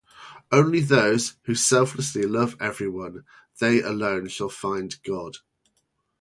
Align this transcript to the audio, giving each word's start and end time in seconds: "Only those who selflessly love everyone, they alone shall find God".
"Only 0.51 0.79
those 0.79 1.35
who 1.43 1.53
selflessly 1.53 2.23
love 2.25 2.55
everyone, 2.59 3.23
they 3.59 3.83
alone 3.83 4.29
shall 4.29 4.49
find 4.49 4.95
God". 5.03 5.37